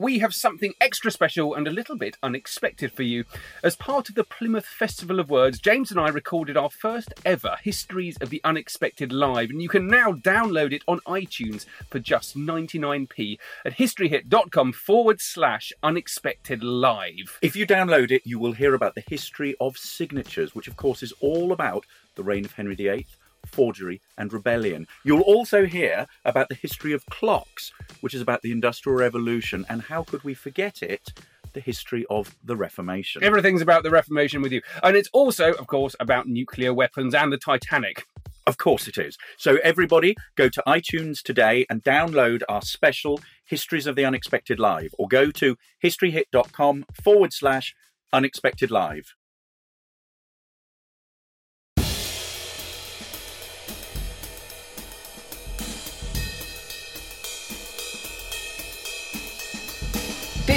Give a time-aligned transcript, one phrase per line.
[0.00, 3.24] we have something extra special and a little bit unexpected for you.
[3.62, 7.58] As part of the Plymouth Festival of Words, James and I recorded our first ever
[7.62, 12.34] Histories of the Unexpected live, and you can now download it on iTunes for just
[12.34, 17.38] 99p at historyhit.com forward slash unexpected live.
[17.42, 21.02] If you download it, you will hear about the history of signatures, which of course
[21.02, 23.06] is all about the reign of Henry VIII,
[23.52, 24.86] forgery, and rebellion.
[25.04, 29.82] You'll also hear about the history of clocks, which is about the Industrial Revolution, and
[29.82, 31.12] how could we forget it?
[31.52, 33.24] The history of the Reformation.
[33.24, 34.62] Everything's about the Reformation with you.
[34.84, 38.06] And it's also, of course, about nuclear weapons and the Titanic.
[38.46, 39.18] Of course it is.
[39.36, 44.94] So, everybody, go to iTunes today and download our special Histories of the Unexpected Live,
[44.96, 47.74] or go to historyhit.com forward slash
[48.12, 49.14] unexpected live.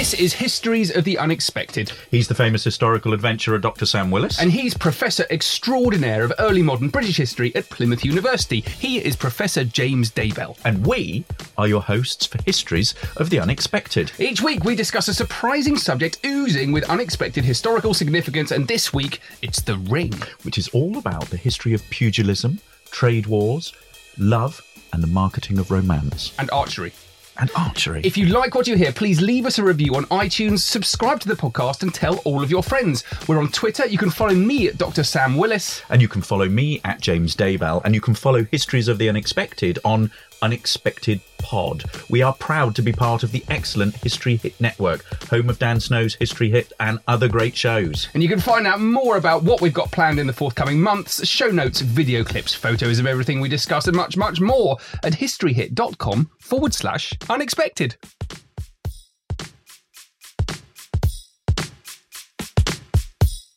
[0.04, 1.90] This is Histories of the Unexpected.
[2.10, 3.86] He's the famous historical adventurer Dr.
[3.86, 4.38] Sam Willis.
[4.38, 8.60] And he's Professor Extraordinaire of Early Modern British History at Plymouth University.
[8.60, 10.58] He is Professor James Daybell.
[10.62, 11.24] And we
[11.56, 14.12] are your hosts for Histories of the Unexpected.
[14.18, 19.22] Each week we discuss a surprising subject oozing with unexpected historical significance, and this week
[19.40, 20.12] it's the ring.
[20.42, 22.60] which is all about the history of pugilism,
[22.90, 23.72] trade wars,
[24.18, 24.60] love,
[24.92, 26.34] and the marketing of romance.
[26.38, 26.92] And archery.
[27.38, 28.00] And archery.
[28.04, 31.28] If you like what you hear, please leave us a review on iTunes, subscribe to
[31.28, 33.02] the podcast, and tell all of your friends.
[33.26, 33.86] We're on Twitter.
[33.86, 35.02] You can follow me at Dr.
[35.02, 35.82] Sam Willis.
[35.90, 39.08] and you can follow me at James Daybell, and you can follow Histories of the
[39.08, 40.10] Unexpected on
[40.42, 41.84] Unexpected Pod.
[42.08, 45.80] We are proud to be part of the excellent History Hit Network, home of Dan
[45.80, 48.08] Snow's History Hit and other great shows.
[48.14, 51.26] And you can find out more about what we've got planned in the forthcoming months,
[51.26, 56.30] show notes, video clips, photos of everything we discuss, and much, much more at historyhit.com
[56.38, 57.96] forward slash unexpected.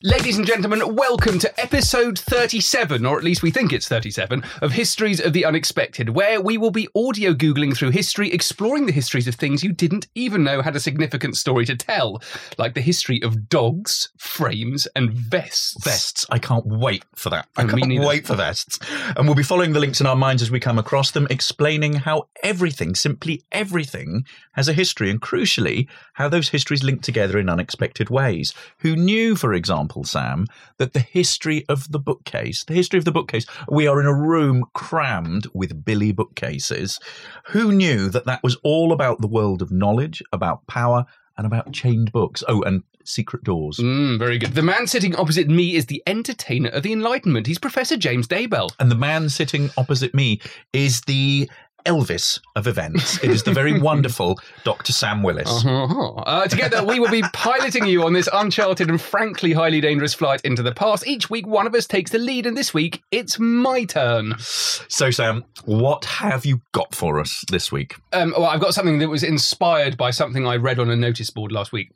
[0.04, 4.72] Ladies and gentlemen, welcome to episode 37, or at least we think it's 37, of
[4.74, 9.28] Histories of the Unexpected, where we will be audio Googling through history, exploring the histories
[9.28, 12.22] of things you didn't even know had a significant story to tell,
[12.60, 15.84] like the history of dogs, frames, and vests.
[15.84, 16.28] Vests.
[16.30, 17.48] I can't wait for that.
[17.58, 18.78] Oh, I And can't wait for vests.
[19.16, 21.94] And we'll be following the links in our minds as we come across them, explaining
[21.94, 27.50] how everything, simply everything, has a history, and crucially, how those histories link together in
[27.50, 28.54] unexpected ways.
[28.82, 30.46] Who knew, for example, Sam,
[30.78, 34.14] that the history of the bookcase, the history of the bookcase, we are in a
[34.14, 37.00] room crammed with Billy bookcases.
[37.48, 41.06] Who knew that that was all about the world of knowledge, about power,
[41.38, 42.44] and about chained books?
[42.48, 43.78] Oh, and secret doors.
[43.78, 44.54] Mm, very good.
[44.54, 47.48] The man sitting opposite me is the entertainer of the Enlightenment.
[47.48, 48.72] He's Professor James Daybell.
[48.80, 50.42] And the man sitting opposite me
[50.74, 51.50] is the
[51.88, 53.24] Elvis of events.
[53.24, 54.92] It is the very wonderful Dr.
[54.92, 55.48] Sam Willis.
[55.66, 56.10] Uh-huh.
[56.10, 60.42] Uh, together, we will be piloting you on this uncharted and frankly highly dangerous flight
[60.42, 61.08] into the past.
[61.08, 64.36] Each week, one of us takes the lead, and this week, it's my turn.
[64.38, 67.96] So, Sam, what have you got for us this week?
[68.12, 71.30] Um, well, I've got something that was inspired by something I read on a notice
[71.30, 71.92] board last week.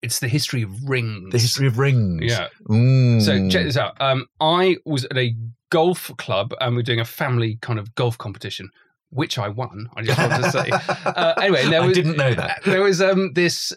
[0.00, 1.32] It's the history of rings.
[1.32, 2.24] The history of rings.
[2.24, 2.48] Yeah.
[2.68, 3.20] Mm.
[3.20, 4.00] So check this out.
[4.00, 5.34] Um, I was at a
[5.70, 8.70] golf club and we're doing a family kind of golf competition,
[9.12, 9.88] which I won.
[9.94, 10.70] I just want to say.
[10.70, 12.62] Uh, anyway, there I didn't know that.
[12.64, 13.72] There was um, this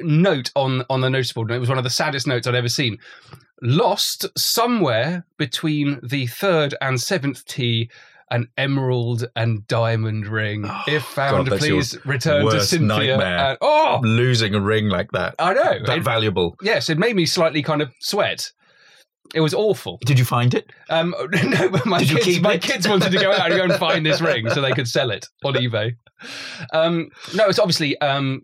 [0.00, 2.54] note on on the notice board, and it was one of the saddest notes I'd
[2.54, 2.98] ever seen.
[3.62, 7.90] Lost somewhere between the third and seventh tee.
[8.32, 10.64] An emerald and diamond ring.
[10.86, 13.18] if found, God, please return to Cynthia.
[13.18, 15.34] And, oh, Losing a ring like that.
[15.40, 15.80] I know.
[15.84, 16.56] That It- valuable.
[16.62, 18.52] yes, it made me slightly kind of sweat.
[19.34, 19.98] It was awful.
[20.04, 20.70] Did you find it?
[20.88, 23.74] Um, no, but my Did kids, my kids wanted to go out and go and
[23.74, 25.94] find this ring so they could sell it on eBay.
[26.72, 28.42] Um, no, it's obviously um,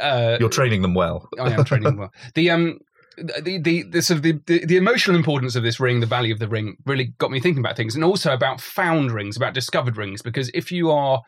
[0.00, 1.28] uh, You're training them well.
[1.38, 2.12] I am training them well.
[2.34, 2.78] The um
[3.16, 6.32] the the, the sort of the, the, the emotional importance of this ring, the value
[6.32, 9.54] of the ring, really got me thinking about things, and also about found rings, about
[9.54, 10.22] discovered rings.
[10.22, 11.22] Because if you are,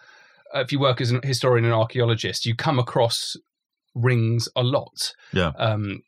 [0.54, 3.36] uh, if you work as an historian and archaeologist, you come across
[3.94, 5.14] rings a lot.
[5.32, 5.52] Yeah.
[5.56, 6.02] Um,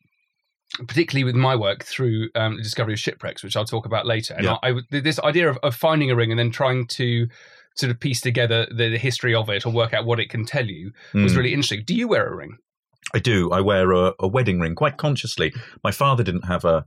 [0.87, 4.33] particularly with my work through um, the discovery of shipwrecks, which I'll talk about later.
[4.35, 4.57] And Yeah.
[4.63, 7.27] I, I this idea of, of finding a ring and then trying to
[7.75, 10.45] sort of piece together the, the history of it or work out what it can
[10.45, 11.37] tell you was Mm.
[11.37, 11.83] really interesting.
[11.85, 12.57] Do you wear a ring?
[13.13, 13.51] I do.
[13.51, 15.53] I wear a, a wedding ring quite consciously.
[15.83, 16.83] My father didn't have a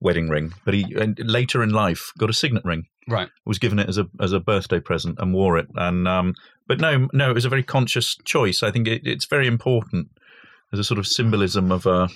[0.00, 2.84] wedding ring, but he and later in life got a signet ring.
[3.08, 3.28] Right.
[3.44, 5.66] Was given it as a as a birthday present and wore it.
[5.74, 6.34] And um,
[6.68, 8.62] but no, no, it was a very conscious choice.
[8.62, 10.08] I think it, it's very important
[10.72, 12.08] as a sort of symbolism of a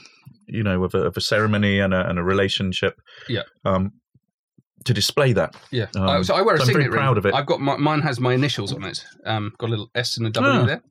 [0.49, 3.01] you know of a, of a ceremony and a, and a relationship.
[3.29, 3.43] Yeah.
[3.65, 3.93] Um,
[4.85, 5.57] to display that.
[5.73, 5.87] Yeah.
[5.97, 7.19] Um, so I wear a so I'm very signet proud ring.
[7.19, 7.35] of it.
[7.35, 9.05] I've got my, mine has my initials on it.
[9.27, 10.65] Um, got a little S and a W Ah.
[10.65, 10.83] there.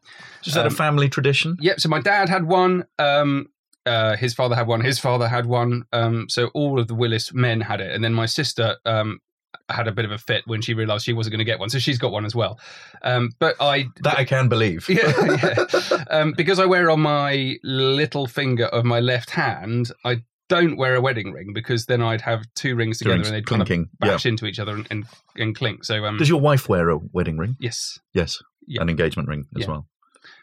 [0.45, 1.55] Is that a Um, family tradition?
[1.61, 1.79] Yep.
[1.79, 2.83] So my dad had one.
[2.99, 3.47] Um,
[3.85, 4.81] uh, his father had one.
[4.81, 5.83] His father had one.
[5.93, 9.19] Um, so all of the Willis men had it, and then my sister um,
[9.69, 11.69] had a bit of a fit when she realised she wasn't going to get one,
[11.69, 12.59] so she's got one as well.
[13.01, 14.87] Um, but I That I can believe.
[14.89, 15.13] yeah,
[15.91, 16.03] yeah.
[16.09, 20.95] Um, because I wear on my little finger of my left hand, I don't wear
[20.95, 23.69] a wedding ring because then I'd have two rings together rings and they'd kind of
[23.99, 25.05] bash into each other and, and,
[25.35, 25.83] and clink.
[25.83, 27.57] So um, Does your wife wear a wedding ring?
[27.59, 27.99] yes.
[28.13, 28.37] Yes.
[28.65, 28.81] Yeah.
[28.81, 29.67] An engagement ring as Yeah.
[29.67, 29.87] well.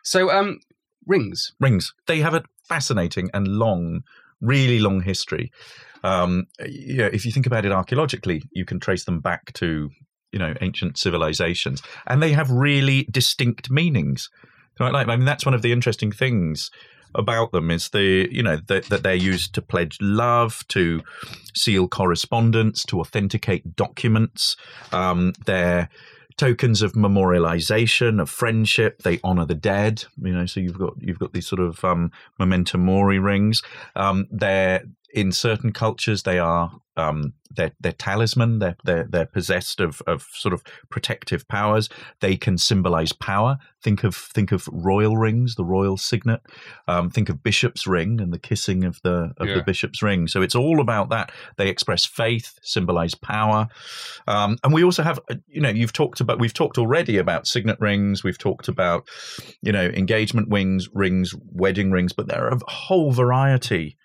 [0.03, 0.61] So um,
[1.07, 1.53] rings.
[1.61, 1.95] rings.
[2.07, 4.03] They have a fascinating and long,
[4.45, 5.51] really long history.
[6.03, 9.91] Um, yeah, if you think about it archaeologically, you can trace them back to
[10.33, 14.29] you know ancient civilizations, and they have really distinct meanings.
[14.79, 14.93] Right?
[14.93, 16.71] Like, I mean, that's one of the interesting things
[17.15, 21.01] about them is the you know that, that they're used to pledge love, to
[21.55, 24.57] seal correspondence, to authenticate documents.
[24.93, 25.89] Um, they're
[26.37, 31.19] tokens of memorialization of friendship they honor the dead you know so you've got you've
[31.19, 33.63] got these sort of um memento mori rings.
[33.95, 34.85] Um they're
[35.15, 40.23] in certain cultures they are um they're, they're talisman they're, they're they're possessed of of
[40.33, 41.89] sort of protective powers.
[42.21, 43.59] They can symbolize power.
[43.81, 46.41] Think of think of royal rings the royal signet.
[46.89, 49.55] Um think of bishop's ring and the kissing of the of Yeah.
[49.55, 50.27] the bishop's ring.
[50.29, 51.31] So it's all about that.
[51.57, 53.69] They express faith symbolize power.
[54.27, 57.47] Um, and we also have, uh, you know, you've talked about, we've talked already about
[57.47, 59.07] signet rings, we've talked about,
[59.63, 63.97] you know, engagement rings, rings, wedding rings, but there are a whole variety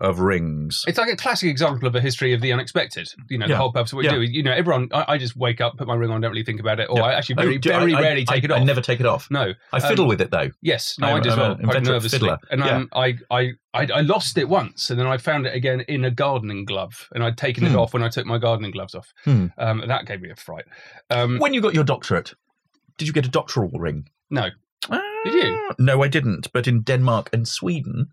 [0.00, 0.82] of rings.
[0.88, 3.06] It's like a classic example of a history of the unexpected.
[3.30, 4.18] You know, the whole purpose of what Yeah.
[4.18, 4.32] we do.
[4.32, 4.88] You know, everyone.
[4.92, 6.98] I, I just wake up, put my ring on, don't really think about it, or
[6.98, 7.04] Yeah.
[7.04, 8.60] I actually very, do- very I- I- rarely take I- it off.
[8.60, 9.28] I never take it off.
[9.30, 10.50] No, I fiddle Um, with it though.
[10.62, 12.18] Yes, no, I'm- I do as I'm well, quite nervously.
[12.18, 12.38] fiddler.
[12.50, 12.76] And Yeah.
[12.76, 16.04] um, I, I, I, I lost it once, and then I found it again in
[16.04, 17.78] a gardening glove, and I'd taken it Hmm.
[17.78, 19.12] off when I took my gardening gloves off.
[19.24, 19.46] Hmm.
[19.58, 20.64] Um, and that gave me a fright.
[21.10, 22.34] Um, When you got your doctorate,
[22.98, 24.08] did you get a doctoral ring?
[24.30, 24.50] no,
[25.24, 25.66] Did you?
[25.70, 26.52] Ah, No, I didn't.
[26.52, 28.08] But in Denmark and Sweden,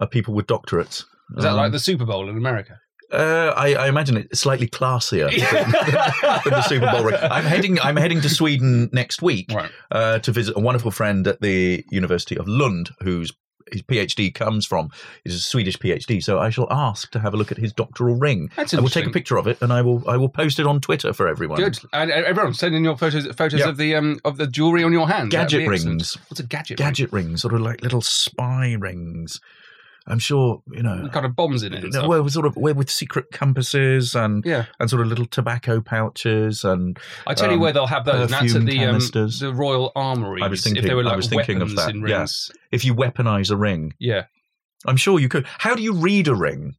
[0.00, 1.04] are people with doctorates.
[1.36, 2.78] Is that Um, like the Super Bowl in America?
[3.12, 5.70] Uh, I, I imagine it's slightly classier than,
[6.44, 7.16] than the Super Bowl ring.
[7.20, 7.80] I'm heading.
[7.80, 9.70] I'm heading to Sweden next week Right.
[9.90, 13.32] uh, to visit a wonderful friend at the University of Lund, whose
[13.72, 14.90] his PhD comes from.
[15.24, 18.16] He's a Swedish PhD, so I shall ask to have a look at his doctoral
[18.16, 18.50] ring.
[18.56, 20.66] That's I will take a picture of it, and I will I will post it
[20.66, 21.58] on Twitter for everyone.
[21.60, 21.78] Good.
[21.92, 23.68] And everyone, send in your photos photos Yeah.
[23.70, 25.30] of the um of the jewelry on your hand.
[25.32, 26.16] Gadget rings.
[26.28, 26.78] What's a gadget?
[26.78, 26.86] ring?
[26.88, 29.40] Gadget rings, sort of like little spy rings.
[30.10, 31.08] I'm sure you know.
[31.12, 31.84] Kind of bombs in it.
[31.84, 32.06] And stuff.
[32.08, 34.66] Well, sort of, we're with secret compasses and yeah.
[34.78, 38.30] and sort of little tobacco pouches and I tell you um, where they'll have those.
[38.30, 40.42] That's at the um, the Royal Armoury.
[40.42, 42.26] I was if they thinking- were I was thinking of that, in yeah.
[42.72, 44.24] if you weaponize a ring, Yeah.
[44.86, 45.46] I'm sure you could.
[45.58, 46.74] How do you read a ring?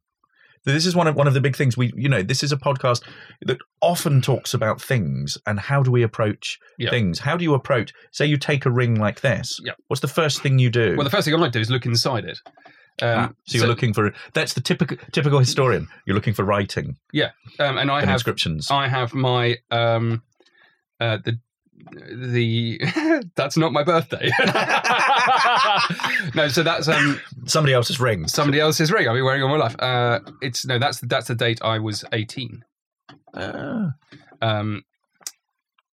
[0.64, 2.56] This is one of one of the big things we, you know, this is a
[2.56, 3.02] podcast
[3.42, 6.90] that often talks about things and how do we approach Yeah.
[6.90, 7.18] things?
[7.18, 7.92] How do you approach?
[8.12, 9.58] Say you take a ring like this.
[9.64, 9.72] Yeah.
[9.88, 10.94] What's the first thing you do?
[10.96, 12.38] Well, the first thing I might do is look inside it.
[13.02, 15.88] Um, Ah, so you're looking for that's the typical typical historian.
[16.06, 18.70] You're looking for writing Yeah, um, and I have inscriptions.
[18.70, 20.22] I have my um,
[21.00, 21.38] uh, the
[22.14, 22.80] the
[23.34, 24.30] that's not my birthday.
[26.34, 28.28] no, so that's um Somebody else's ring.
[28.28, 29.76] somebody else's ring I've been wearing all my life.
[29.78, 32.64] Uh, it's no, that's that's the date I was eighteen.
[33.34, 33.92] Ah.
[34.40, 34.82] Um,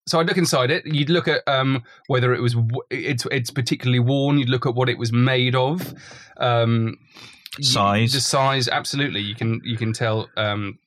[0.09, 0.85] so I'd look inside it.
[0.85, 2.55] You'd look at um, whether it was
[2.89, 4.37] it's it's particularly worn.
[4.37, 5.93] You'd look at what it was made of,
[6.37, 6.97] um,
[7.61, 8.13] Size.
[8.13, 8.67] the size.
[8.67, 10.79] Absolutely, you can you can tell um,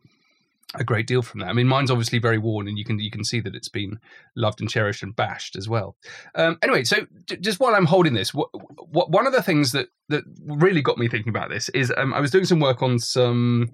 [0.75, 1.49] a great deal from that.
[1.49, 3.99] I mean, mine's obviously very worn, and you can you can see that it's been
[4.35, 5.97] loved and cherished and bashed as well.
[6.35, 8.49] Um, anyway, so j- just while I'm holding this, what,
[8.91, 12.15] what one of the things that that really got me thinking about this is um,
[12.15, 13.71] I was doing some work on some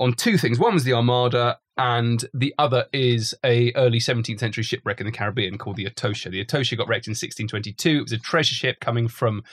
[0.00, 0.58] on two things.
[0.58, 5.12] One was the Armada, and the other is a early 17th century shipwreck in the
[5.12, 6.30] Caribbean called the Atocha.
[6.30, 7.90] The Atocha got wrecked in 1622.
[7.98, 9.44] It was a treasure ship coming from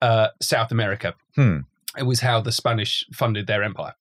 [0.00, 1.14] uh, South America.
[1.36, 1.58] Hmm.
[1.98, 3.92] It was how the Spanish funded their empire.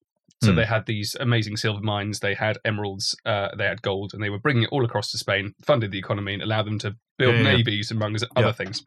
[0.44, 0.56] So Hmm.
[0.56, 4.30] they had these amazing silver mines, they had emeralds, uh, they had gold, and they
[4.32, 7.36] were bringing it all across to Spain, funded the economy, and allowed them to build
[7.36, 7.58] Yeah, yeah, yeah.
[7.58, 8.52] navies, among other Yeah.
[8.54, 8.84] things,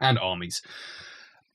[0.00, 0.60] and armies.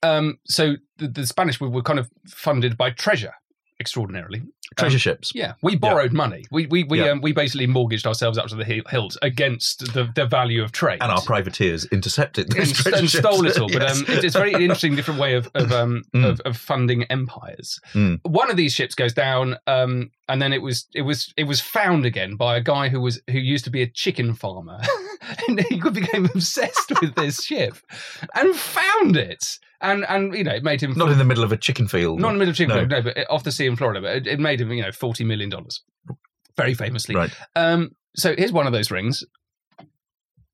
[0.01, 3.33] Um, so the, the Spanish were, were kind of funded by treasure,
[3.79, 4.41] extraordinarily.
[4.77, 5.31] Treasure Um, ships.
[5.33, 6.45] Yeah, we borrowed money.
[6.51, 7.09] We we we, Yeah.
[7.11, 10.71] um, we basically mortgaged ourselves up to the hi- hills against the, the value of
[10.71, 10.99] trade.
[11.01, 13.27] And our privateers intercepted those and, treasure and ships.
[13.27, 13.67] stole it all.
[13.73, 13.97] But Yes.
[13.99, 16.25] um, it's, very interesting different way of of, um, Mm.
[16.29, 17.79] of of funding empires.
[17.93, 18.19] Mm.
[18.23, 21.59] One of these ships goes down, um, and then it was it was it was
[21.59, 24.79] found again by a guy who was who used to be a chicken farmer,
[25.47, 27.75] and he became obsessed with this ship,
[28.35, 31.51] and found it, and and you know it made him Not in the middle of
[31.51, 32.21] a chicken field.
[32.21, 32.97] not in the middle of a chicken, No.
[32.97, 34.01] no, but off the sea in Florida.
[34.01, 35.81] But it, it made him, you know, forty million dollars,
[36.55, 37.15] very famously.
[37.15, 37.31] Right.
[37.55, 39.23] Um, so here's one of those rings.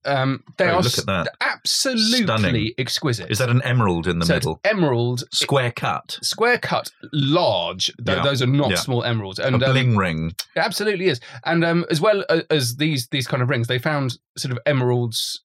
[0.05, 1.27] Um, they Oh, are look at that.
[1.41, 2.71] absolutely Stunning.
[2.77, 3.31] exquisite.
[3.31, 4.59] Is that an emerald in the so middle?
[4.63, 6.19] Emerald, Square cut.
[6.21, 7.87] square cut, large.
[8.05, 8.23] Th- Yeah.
[8.23, 8.75] Those are not Yeah.
[8.77, 10.27] small emeralds, A and um, bling ring.
[10.55, 11.19] it absolutely is.
[11.43, 15.41] And um, as well as these these kind of rings, they found sort of emeralds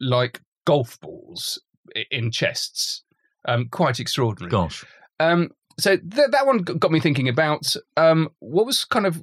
[0.00, 1.60] like golf balls
[2.10, 3.02] in chests.
[3.46, 4.50] Um, quite extraordinary.
[4.50, 4.84] Gosh.
[5.20, 9.22] Um, so th- that one got me thinking about um, what was kind of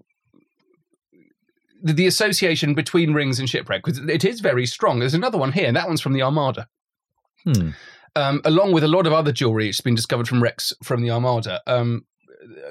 [1.82, 5.00] the, the association between rings and shipwreck because it is very strong.
[5.00, 6.68] There's another one here, and that one's from the Armada.
[7.44, 7.70] Hmm.
[8.16, 11.12] Um, along with a lot of other jewelry, it's been discovered from wrecks from the
[11.12, 11.62] Armada.
[11.66, 12.06] Um,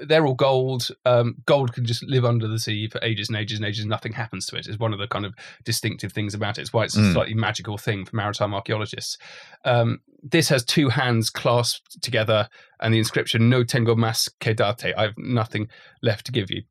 [0.03, 0.89] they're all gold.
[1.07, 3.87] Um, gold can just live under the sea for ages and ages and ages.
[3.87, 4.67] Nothing happens to it.
[4.67, 5.33] It's one of the kind of
[5.65, 6.63] distinctive things about it.
[6.63, 7.13] It's why it's a Mm.
[7.13, 9.17] slightly magical thing for maritime archaeologists.
[9.65, 12.49] Um, this has two hands clasped together
[12.81, 15.69] and the inscription "No tengo mas que darte." I have nothing
[16.03, 16.63] left to give you.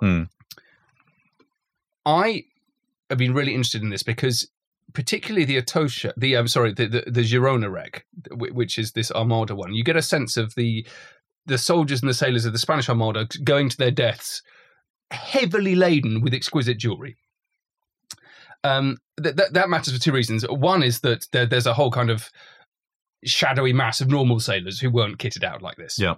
[0.00, 0.24] Hmm.
[2.06, 2.44] I
[3.08, 4.48] have been really interested in this because,
[4.92, 9.54] particularly the Atocha, the I'm sorry, the the, the Girona wreck, which is this Armada
[9.54, 10.86] one, you get a sense of the
[11.46, 14.42] the soldiers and the sailors of the Spanish Armada going to their deaths
[15.10, 17.16] heavily laden with exquisite jewelry.
[18.62, 20.44] Um, th- that that matters for two reasons.
[20.48, 22.30] One is that there, there's a whole kind of
[23.24, 25.98] shadowy mass of normal sailors who weren't kitted out like this.
[25.98, 26.14] Yeah.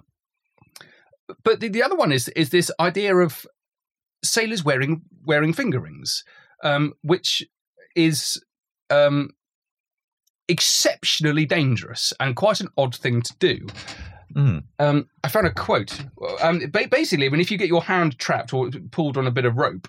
[1.43, 3.45] But the, the other one is is this idea of
[4.23, 6.23] sailors wearing wearing finger rings,
[6.63, 7.43] um, which
[7.95, 8.43] is
[8.89, 9.29] um,
[10.47, 13.67] exceptionally dangerous and quite an odd thing to do.
[14.33, 14.57] Hmm.
[14.79, 15.99] Um, I found a quote.
[16.41, 19.31] Um, ba- basically, I mean, if you get your hand trapped or pulled on a
[19.31, 19.87] bit of rope,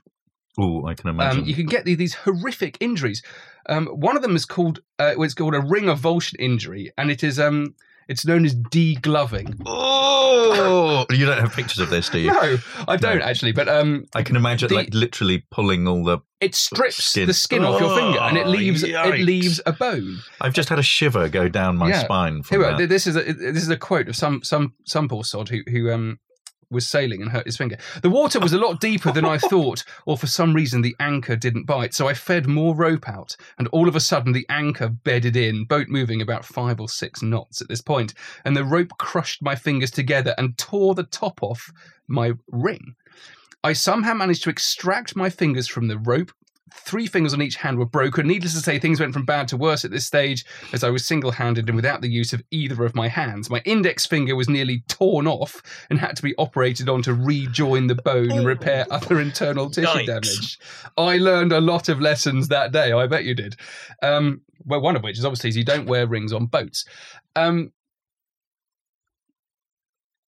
[0.60, 1.40] Ooh, I can imagine.
[1.40, 3.22] um, you can get the- these horrific injuries.
[3.68, 7.24] Um, one of them is called uh, it's called a ring avulsion injury, and it
[7.24, 7.74] is um,
[8.08, 9.60] it's known as degloving.
[9.66, 12.28] oh, you don't have pictures of this, do you?
[12.30, 12.58] No,
[12.88, 13.24] I don't No.
[13.24, 16.18] actually, but um, I can imagine like literally pulling all the.
[16.40, 17.26] it strips Skin.
[17.26, 20.22] the skin off your finger, and it Oh, leaves it leaves a bone.
[20.40, 22.04] I've just had a shiver go down my Yeah.
[22.04, 22.88] spine from Here, that.
[22.88, 25.90] this is a this is a quote of some some some poor sod who who
[25.90, 26.18] um
[26.74, 27.78] was sailing and hurt his finger.
[28.02, 31.36] The water was a lot deeper than I thought, or for some reason the anchor
[31.36, 31.94] didn't bite.
[31.94, 35.64] So I fed more rope out, and all of a sudden the anchor bedded in,
[35.64, 38.12] boat moving about five or six knots at this point,
[38.44, 41.72] and the rope crushed my fingers together and tore the top off
[42.08, 42.94] my ring.
[43.62, 46.32] I somehow managed to extract my fingers from the rope.
[46.76, 48.26] Three fingers on each hand were broken.
[48.26, 51.06] Needless to say, things went from bad to worse at this stage as I was
[51.06, 53.48] single handed and without the use of either of my hands.
[53.48, 57.86] My index finger was nearly torn off and had to be operated on to rejoin
[57.86, 60.06] the bone and repair other internal tissue Yikes.
[60.06, 60.58] damage.
[60.96, 62.92] I learned a lot of lessons that day.
[62.92, 63.56] I bet you did.
[64.02, 66.84] Um, well, one of which is obviously you don't wear rings on boats.
[67.36, 67.72] Um,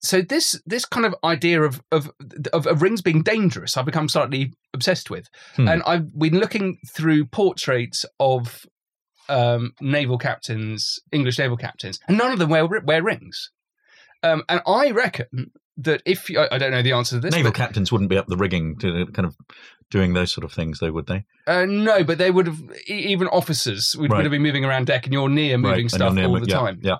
[0.01, 2.11] so this this kind of idea of, of
[2.53, 5.69] of of rings being dangerous, I've become slightly obsessed with, Hmm.
[5.69, 8.65] and I've been looking through portraits of
[9.29, 13.51] um, naval captains, English naval captains, and none of them wear wear rings.
[14.23, 17.35] Um, and I reckon that if you, I, I don't know the answer to this,
[17.35, 19.37] Naval captains wouldn't be up the rigging to kind of
[19.91, 21.25] doing those sort of things, though, would they?
[21.47, 24.19] uh, no, but they would have even officers would, Right.
[24.19, 26.47] would have been moving around deck, and you're near moving Right, stuff near- all the
[26.47, 26.81] yeah, time.
[26.83, 26.97] Yeah.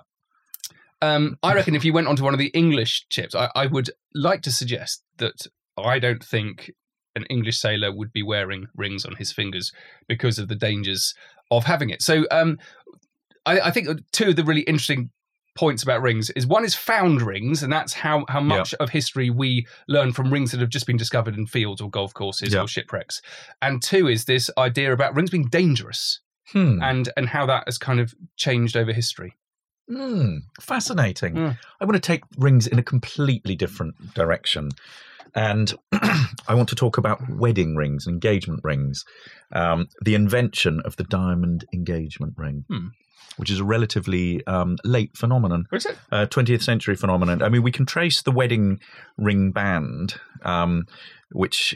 [1.01, 3.89] Um, I reckon if you went onto one of the English ships, I, I would
[4.15, 5.45] like to suggest that
[5.77, 6.71] I don't think
[7.15, 9.71] an English sailor would be wearing rings on his fingers
[10.07, 11.13] because of the dangers
[11.51, 12.01] of having it.
[12.01, 12.57] So um,
[13.45, 15.11] I, I think two of the really interesting
[15.55, 19.29] points about rings is one is found rings, and that's how how much of history
[19.31, 22.61] we learn from rings that have just been discovered in fields or golf courses Yeah.
[22.61, 23.21] or shipwrecks.
[23.61, 26.81] And two is this idea about rings being dangerous Hmm.
[26.81, 29.35] and and how that has kind of changed over history.
[29.89, 31.35] Hmm, fascinating.
[31.35, 31.49] Hmm.
[31.79, 34.71] I want to take rings in a completely different direction.
[35.33, 39.05] And I want to talk about wedding rings, engagement rings,
[39.51, 42.65] um, the invention of the diamond engagement ring.
[42.69, 42.87] Hmm.
[43.37, 45.67] Which is a relatively um, late phenomenon.
[45.69, 45.97] What is it?
[46.11, 47.43] Uh, 20th century phenomenon.
[47.43, 48.79] I mean, we can trace the wedding
[49.15, 50.87] ring band, um,
[51.31, 51.75] which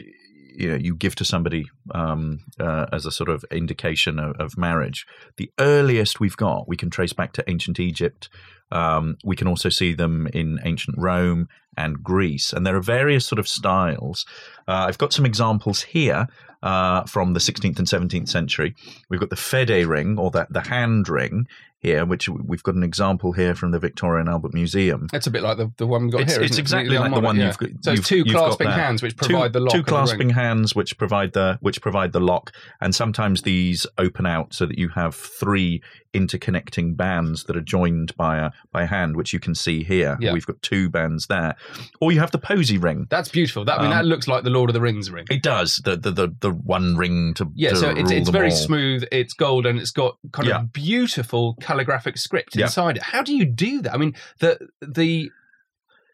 [0.54, 4.58] you know you give to somebody um, uh, as a sort of indication of, of,
[4.58, 5.06] marriage.
[5.36, 8.28] The earliest we've got, we can trace back to ancient Egypt.
[8.70, 13.26] Um, we can also see them in ancient Rome and Greece, and there are various
[13.26, 14.24] sort of styles.
[14.66, 16.26] Uh, I've got some examples here
[16.62, 18.74] uh, from the 16th and 17th century.
[19.08, 21.46] We've got the fede ring, or the, the hand ring,
[21.82, 25.08] here, which we've got an example here from the Victoria and Albert Museum.
[25.12, 26.42] It's a bit like the, the one we've got it's, here.
[26.42, 26.60] It's it?
[26.60, 27.46] exactly like the one yeah.
[27.46, 27.70] you've got.
[27.82, 29.74] So you've, it's 2 clasping hands which provide two, the lock.
[29.74, 34.54] Two clasping hands which provide the which provide the lock, and sometimes these open out
[34.54, 35.82] so that you have three
[36.14, 40.16] interconnecting bands that are joined by a by a hand, which you can see here.
[40.20, 40.32] Yeah.
[40.32, 41.56] We've got two bands there,
[42.00, 43.06] or you have the posy ring.
[43.10, 43.64] That's beautiful.
[43.64, 45.26] That I mean, Um, that looks like the Lord of the Rings ring.
[45.30, 48.50] It does the the the, the one ring to Yeah, to so it's it's very
[48.50, 48.56] all.
[48.56, 49.04] smooth.
[49.10, 50.60] It's gold and it's got kind Yeah.
[50.60, 52.66] of beautiful calligraphic script Yeah.
[52.66, 53.02] inside it.
[53.02, 53.94] How do you do that?
[53.94, 55.30] I mean, the the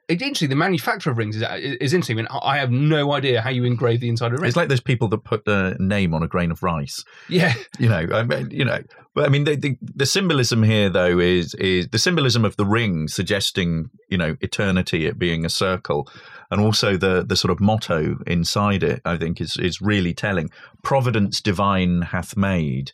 [0.08, 0.48] it's interesting.
[0.48, 2.16] The manufacture of rings is is interesting.
[2.18, 4.48] I mean, I have no idea how you engrave the inside of a ring.
[4.48, 7.04] It's like those people that put a name on a grain of rice.
[7.28, 8.80] yeah, you know, I mean, you know,
[9.14, 12.64] but I mean, the, the the symbolism here though is is the symbolism of the
[12.64, 16.08] ring suggesting, you know, eternity, it being a circle,
[16.50, 19.02] and also the the sort of motto inside it.
[19.04, 20.48] I think is is really telling.
[20.82, 22.92] Providence divine hath made.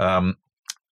[0.00, 0.36] Um,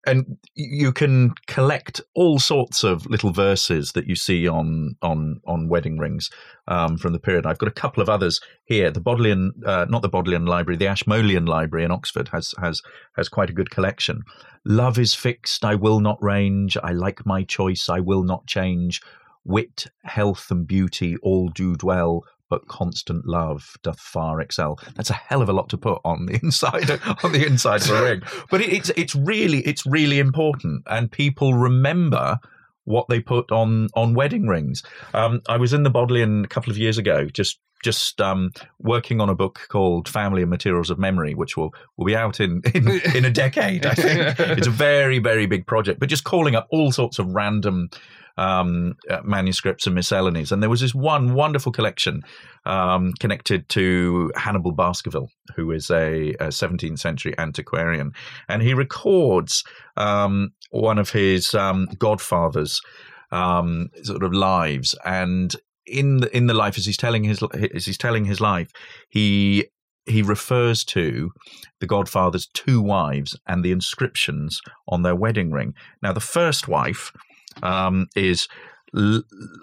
[0.06, 5.68] and you can collect all sorts of little verses that you see on on on
[5.68, 6.30] wedding rings
[6.68, 7.44] um, from the period.
[7.44, 8.90] I've got a couple of others here.
[8.90, 12.82] The Bodleian, uh, not the Bodleian Library, the Ashmolean Library in Oxford has has
[13.16, 14.22] has quite a good collection.
[14.64, 16.76] Love is fixed, I will not range.
[16.82, 19.00] I like my choice, I will not change.
[19.44, 22.25] Wit, health, and beauty all do dwell.
[22.48, 24.78] But constant love doth far excel.
[24.94, 26.90] That's a hell of a lot to put on the inside
[27.24, 28.22] on the inside of a ring.
[28.50, 32.38] But it, it's it's really it's really important, and people remember
[32.84, 34.82] what they put on on wedding rings.
[35.12, 39.20] Um, I was in the Bodleian a couple of years ago, just just um, working
[39.20, 42.62] on a book called Family and Materials of Memory, which will will be out in
[42.74, 43.85] in, in a decade.
[43.85, 47.35] I think it's a very very big project, but just calling up all sorts of
[47.35, 47.90] random.
[48.38, 52.22] Um, uh, manuscripts and miscellanies, and there was this one wonderful collection
[52.66, 58.12] um, connected to Hannibal Baskerville, who is a, a 17th century antiquarian,
[58.46, 59.64] and he records
[59.96, 62.83] um, one of his um, godfathers'
[63.31, 67.42] um, sort of lives, and in the, in the life as he's telling his
[67.75, 68.70] as he's telling his life,
[69.09, 69.66] he
[70.07, 71.33] he refers to
[71.81, 75.75] the godfather's two wives and the inscriptions on their wedding ring.
[76.03, 77.12] Now, the first wife
[77.62, 78.49] um, is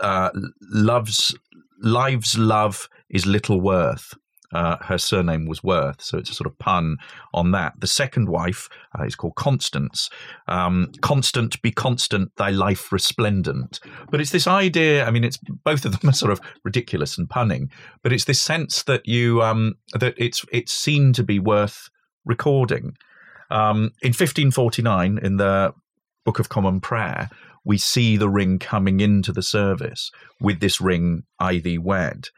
[0.02, 0.30] uh,
[0.62, 1.36] loves
[1.82, 4.14] lives love is little worth.
[4.54, 6.98] Uh, her surname was Worth, so it's a sort of pun
[7.34, 7.74] on that.
[7.80, 10.12] The second wife uh, is called Constance.
[10.48, 13.80] Um, constant, be constant, thy life resplendent.
[14.12, 15.06] But it's this idea.
[15.06, 17.72] I mean, it's both of them are sort of ridiculous and punning,
[18.04, 21.90] but it's this sense that you um, that it's it's seen to be worth
[22.24, 22.96] recording.
[23.50, 25.74] Um, in 1549, in the
[26.26, 27.30] Book of Common Prayer,
[27.66, 32.30] we see the ring coming into the service with this ring I thee wed.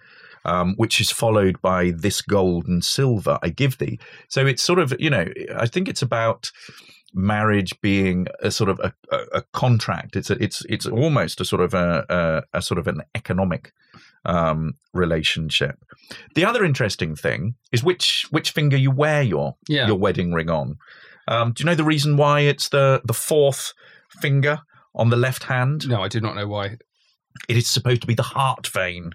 [0.47, 3.97] Um, which is followed by this gold and silver I give thee.
[4.29, 5.25] So it's sort of, you know,
[5.57, 6.51] I think it's about
[7.15, 10.15] marriage being a sort of a, a, a contract.
[10.15, 12.05] It's a, it's it's almost a sort of a,
[12.53, 13.73] a, a sort of an economic
[14.25, 15.77] um, relationship.
[16.35, 19.87] The other interesting thing is which which finger you wear your Yeah.
[19.87, 20.77] your wedding ring on.
[21.27, 23.73] Um, do you know the reason why it's the the fourth
[24.21, 24.59] finger
[24.95, 25.87] on the left hand?
[25.87, 26.77] no, I do not know why.
[27.49, 29.11] It is supposed to be the heart vein,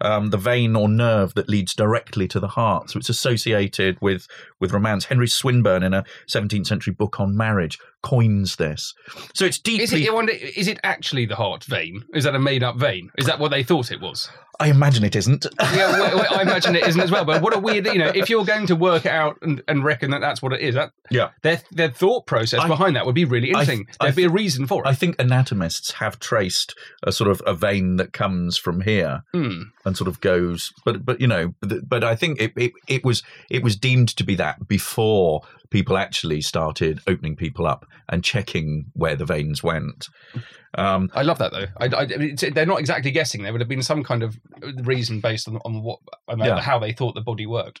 [0.00, 2.90] um, the vein or nerve that leads directly to the heart.
[2.90, 4.26] So it's associated with
[4.58, 5.04] with romance.
[5.04, 8.94] Henry Swinburne, in a 17th century book on marriage, coins this.
[9.34, 9.84] So it's deeply.
[9.84, 10.08] Is it?
[10.08, 10.32] I wonder.
[10.32, 12.04] Is it actually the heart vein?
[12.14, 13.10] Is that a made up vein?
[13.18, 14.28] Is that what they thought it was?
[14.58, 15.44] I imagine it isn't.
[15.60, 17.26] yeah, well, I imagine it isn't as well.
[17.26, 19.84] But what a weird, you know, if you're going to work it out and, and
[19.84, 21.30] reckon that that's what it is, that yeah.
[21.42, 23.86] their their thought process I- behind that would be really interesting.
[24.00, 24.88] I There'd be a reason for it.
[24.88, 29.62] I think anatomists have traced a sort of a vein that comes from here Hmm.
[29.84, 33.04] and sort of goes, but but you know, but, but I think it, it it
[33.04, 38.22] was it was deemed to be that before people actually started opening people up and
[38.24, 40.08] checking where the veins went.
[40.74, 41.66] Um, I love that though.
[41.78, 43.42] I, I, it's, they're not exactly guessing.
[43.42, 44.38] There would have been some kind of
[44.84, 46.60] reason based on, on what on Yeah.
[46.60, 47.80] how they thought the body worked.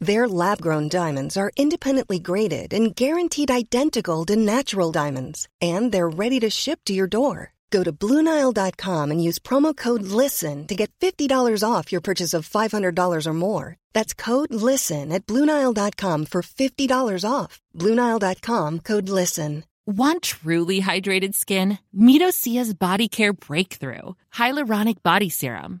[0.00, 6.08] Their lab grown diamonds are independently graded and guaranteed identical to natural diamonds, and they're
[6.08, 7.52] ready to ship to your door.
[7.70, 12.48] Go to BlueNile.com and use promo code LISTEN to get $50 off your purchase of
[12.48, 13.76] $500 or more.
[13.92, 17.60] That's code LISTEN at BlueNile.com for $50 off.
[17.76, 19.64] BlueNile.com code LISTEN.
[19.86, 21.78] Want truly hydrated skin?
[21.92, 25.80] Meet Osea's Body Care Breakthrough Hyaluronic Body Serum.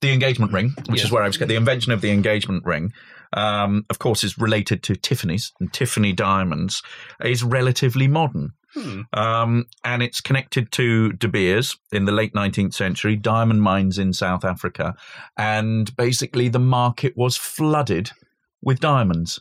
[0.00, 1.06] The engagement ring, which Yes.
[1.06, 2.92] is where I was the invention of the engagement ring,
[3.32, 6.82] um, of course, is related to Tiffany's and Tiffany diamonds
[7.24, 8.50] is relatively modern.
[8.74, 9.00] Hmm.
[9.14, 14.12] Um, and it's connected to De Beers in the late 19th century, diamond mines in
[14.12, 14.94] South Africa.
[15.36, 18.10] And basically, the market was flooded
[18.62, 19.40] with diamonds.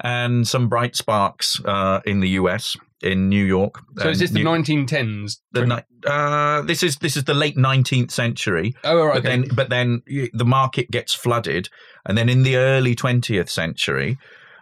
[0.00, 3.80] And some bright sparks uh, in the US, in New York.
[3.98, 5.38] So is this the New- 1910s?
[5.52, 9.14] the ni- uh, this is this is the late 19th century Oh, right.
[9.14, 9.28] but okay.
[9.40, 11.68] then but then the market gets flooded
[12.06, 14.16] and then in the early 20th century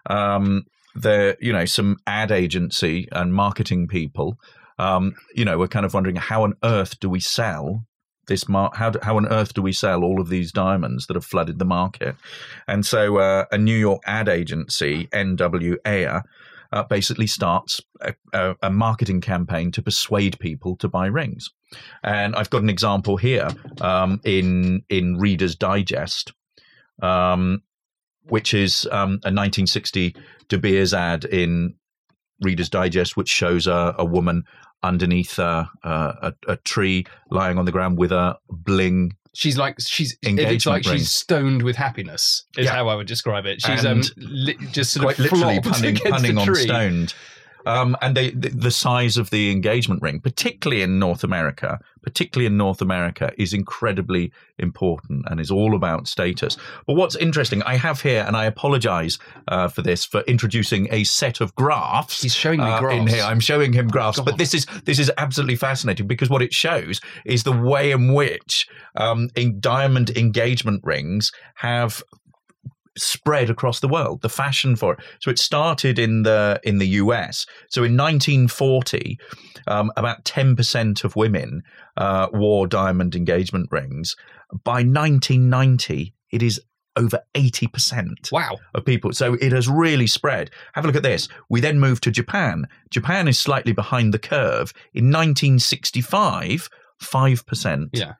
[0.09, 4.39] um the you know some ad agency and marketing people
[4.79, 7.85] um you know were kind of wondering how on earth do we sell
[8.27, 11.15] this mar- how do, how on earth do we sell all of these diamonds that
[11.15, 12.17] have flooded the market
[12.67, 16.23] and so uh, a New York ad agency NWA
[16.73, 21.51] uh, basically starts a, a, a marketing campaign to persuade people to buy rings.
[22.03, 23.49] And I've got an example here
[23.81, 26.33] um, in in Reader's Digest,
[27.03, 27.63] um,
[28.29, 30.15] which is um, a 1960
[30.49, 31.75] De Beers ad in
[32.41, 34.45] Reader's Digest, which shows a, a woman
[34.83, 40.17] underneath a, a, a tree lying on the ground with a bling She's like she's
[40.23, 40.97] it's like ring.
[40.97, 42.73] she's stoned with happiness is Yeah.
[42.73, 43.61] how I would describe it.
[43.61, 47.15] She's um li- just sort quite of literally punning, punning on stoned.
[47.67, 52.47] Um, and they, the, the size of the engagement ring, particularly in North America, particularly
[52.47, 56.57] in North America, is incredibly important and is all about status.
[56.87, 61.03] But what's interesting, I have here, and I apologise uh, for this, for introducing a
[61.03, 62.23] set of graphs.
[62.23, 63.25] He's showing me uh, in here.
[63.25, 67.01] I'm showing him graphs, but this is this is absolutely fascinating because what it shows
[67.25, 72.03] is the way in which um, in diamond engagement rings have
[72.97, 76.89] spread across the world the fashion for it so it started in the in the
[77.03, 79.19] US so in 1940
[79.69, 81.63] um, about 10% of women
[81.97, 84.15] uh, wore diamond engagement rings
[84.65, 86.61] by 1990 it is
[86.99, 88.57] over 80% Wow.
[88.75, 89.13] of people.
[89.13, 90.51] So it has really spread.
[90.73, 91.29] Have a look at this.
[91.51, 92.67] We then move to Japan.
[92.89, 94.73] Japan is slightly behind the curve.
[94.95, 96.71] In 1965,
[97.03, 98.15] 5% Yeah.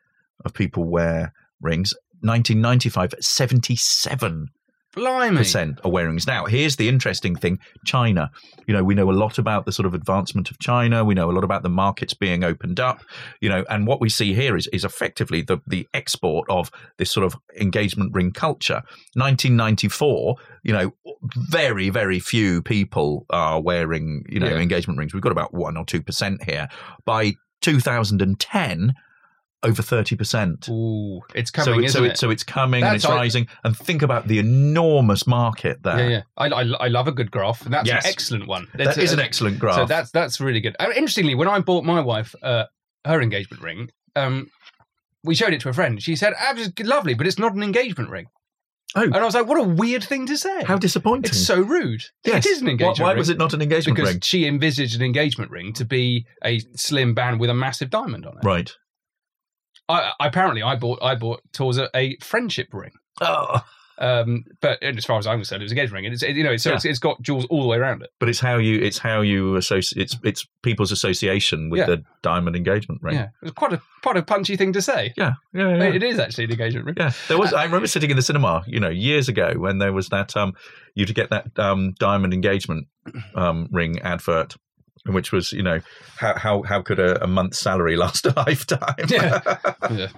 [0.45, 1.95] of people wear rings.
[2.21, 4.49] 1995, 77
[4.97, 5.37] Blimey.
[5.37, 6.19] percent are wearing.
[6.27, 8.31] Now, here's the interesting thing China.
[8.67, 11.05] You know, we know a lot about the sort of advancement of China.
[11.05, 13.01] We know a lot about the markets being opened up,
[13.41, 17.11] you know, and what we see here is, is effectively the, the export of this
[17.11, 18.83] sort of engagement ring culture.
[19.15, 20.93] 1994, you know,
[21.51, 24.57] very, very few people are wearing, you know, Yeah.
[24.59, 25.13] engagement rings.
[25.15, 26.69] We've got about 1 or 2% here.
[27.05, 28.95] By 2010,
[29.67, 30.69] over 30%.
[30.71, 32.13] Ooh, it's So, coming, it- isn't so, it?
[32.13, 33.49] it, so it's coming and it's rising.
[33.65, 35.99] And think about the enormous market there.
[35.99, 36.23] yeah, yeah.
[36.37, 38.05] I, I, I love a good graph, and that's Yes.
[38.05, 38.69] an excellent one.
[38.75, 39.77] That That's is a- an excellent graph.
[39.77, 40.77] So that's that's really good.
[40.79, 42.65] Uh, interestingly, when I bought my wife uh,
[43.05, 44.47] her engagement ring, um,
[45.25, 46.03] we showed it to a friend.
[46.03, 48.27] She said, "Ah, it's lovely, but it's not an engagement ring."
[48.95, 49.03] Oh.
[49.03, 50.63] and I was like, "What a weird thing to say!
[50.65, 51.29] How disappointing.
[51.31, 52.03] It's so rude.
[52.25, 52.47] Yes.
[52.47, 53.19] It is an Why- engagement Why, ring.
[53.19, 54.17] was it not an engagement because ring?
[54.19, 58.25] Because she envisaged an engagement ring to be a slim band with a massive diamond
[58.27, 58.45] on it.
[58.45, 58.73] Right.
[59.89, 62.93] I, apparently, I bought I bought Torza a friendship ring.
[63.21, 63.63] Oh.
[63.99, 66.37] Um, but as far as I'm concerned, it was a engagement ring, and it's it,
[66.37, 66.77] you know, so Yeah.
[66.77, 68.11] it's, it's got jewels all the way around it.
[68.19, 71.87] But it's how you it's how you associate it's it's people's association with Yeah.
[71.87, 73.15] the diamond engagement ring.
[73.15, 75.15] Yeah, it's quite a quite a punchy thing to say.
[75.17, 75.85] Yeah, yeah, yeah.
[75.95, 76.97] It is actually an engagement ring.
[76.99, 77.55] Yeah, there was.
[77.55, 80.53] I remember sitting in the cinema, you know, years ago when there was that um,
[80.95, 82.89] you to get that um diamond engagement
[83.35, 84.57] um ring advert,
[85.15, 85.81] which was you know
[86.19, 88.95] how how how could a, a month's salary last a lifetime?
[89.09, 89.41] Yeah.
[89.91, 90.09] yeah.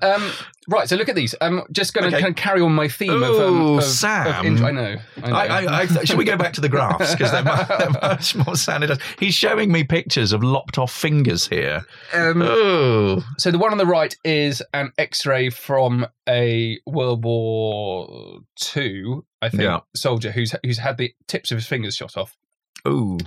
[0.00, 0.32] Um,
[0.66, 1.32] right, so look at these.
[1.40, 2.22] I'm just going to Okay.
[2.24, 4.26] kind of carry on my theme of, um, of, Sam.
[4.40, 4.96] of int- I know.
[5.22, 5.36] I know.
[5.36, 9.00] I, I, should we go back to the graphs because they're, they're much more sanitized.
[9.20, 11.84] He's showing me pictures of lopped off fingers here.
[12.12, 19.24] Um, So the one on the right is an X-ray from a World War Two,
[19.40, 19.80] I think, Yeah.
[19.94, 22.36] soldier who's who's had the tips of his fingers shot off.
[22.84, 23.18] oh,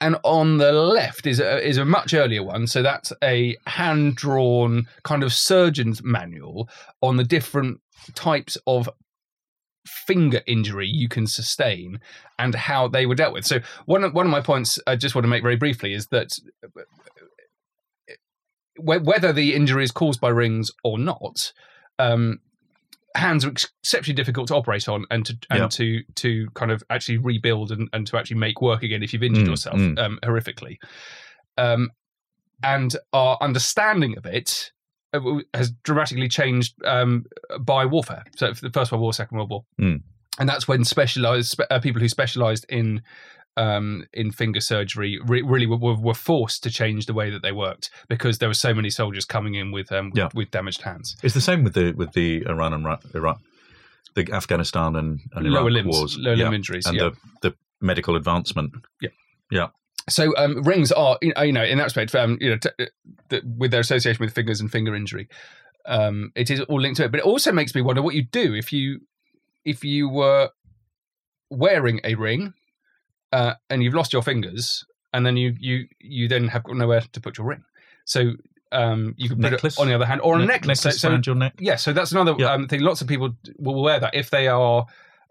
[0.00, 2.66] And on the left is a, is a much earlier one.
[2.66, 6.68] So that's a hand drawn kind of surgeon's manual
[7.02, 7.80] on the different
[8.14, 8.88] types of
[9.86, 11.98] finger injury you can sustain
[12.38, 13.44] and how they were dealt with.
[13.44, 16.06] So one of, one of my points I just want to make very briefly is
[16.08, 16.38] that
[18.78, 21.52] whether the injury is caused by rings or not,
[21.98, 22.38] um,
[23.18, 25.68] hands are exceptionally difficult to operate on and to and Yeah.
[25.68, 29.22] to to kind of actually rebuild and, and to actually make work again if you've
[29.22, 29.98] injured Mm, yourself mm.
[29.98, 30.76] um, horrifically.
[31.56, 31.90] Um,
[32.62, 34.72] and our understanding of it
[35.12, 35.20] uh,
[35.54, 37.24] has dramatically changed um,
[37.60, 38.24] by warfare.
[38.36, 40.02] So the First World War, Second World War, Mm.
[40.38, 43.02] and that's when specialized uh, people who specialized in
[43.58, 47.50] um, in finger surgery re- really were, were, forced to change the way that they
[47.50, 50.28] worked because there were so many soldiers coming in with um, Yeah.
[50.32, 51.16] with damaged hands.
[51.22, 53.40] it's the same with the with the Iran and Ra- Iraq,
[54.14, 57.10] the Afghanistan and, and Iraq Lower limbs, wars, lower limb injuries, and yeah.
[57.42, 58.72] the the medical advancement.
[59.02, 59.10] Yeah,
[59.50, 59.66] yeah.
[60.08, 62.86] So um, rings are, you know, in that respect, um, you know, t-
[63.28, 65.28] th- with their association with fingers and finger injury,
[65.84, 67.10] um, it is all linked to it.
[67.10, 69.00] But it also makes me wonder what you do if you
[69.64, 70.50] if you were
[71.50, 72.54] wearing a ring
[73.32, 77.02] uh, and you've lost your fingers, and then you you you then have got nowhere
[77.12, 77.62] to put your ring.
[78.04, 78.32] So
[78.72, 79.78] um, you can put Necklace?
[79.78, 80.84] it on the other hand, or a Ne- necklace.
[80.84, 81.54] necklace So- around your neck.
[81.58, 82.52] yeah, so that's another Yeah.
[82.52, 82.80] um, thing.
[82.80, 84.86] Lots of people will wear that if they are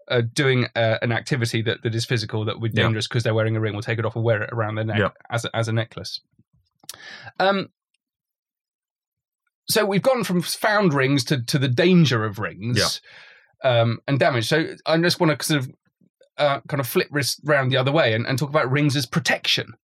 [0.08, 3.34] uh, doing uh, an activity that, that is physical that would be dangerous because they're
[3.34, 3.74] wearing a ring.
[3.74, 6.20] Will take it off and wear it around their neck as a, as a necklace.
[7.38, 7.68] Um.
[9.70, 13.02] So we've gone from found rings to, to the danger of rings,
[13.62, 14.48] um, and damage.
[14.48, 15.70] So I just want to sort of
[16.38, 19.06] uh, kind of flip this round the other way and, and talk about rings as
[19.06, 19.74] protection.